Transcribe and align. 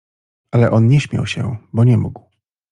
Ale 0.51 0.71
on 0.71 0.87
nie 0.87 0.99
śmiał 1.01 1.25
się, 1.27 1.57
bo 1.73 1.83
nie 1.83 1.97
mógł. 1.97 2.23